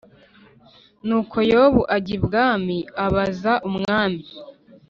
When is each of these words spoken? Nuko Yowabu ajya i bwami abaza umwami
Nuko 1.07 1.37
Yowabu 1.49 1.81
ajya 1.95 2.13
i 2.17 2.21
bwami 2.25 2.77
abaza 3.05 3.53
umwami 3.69 4.23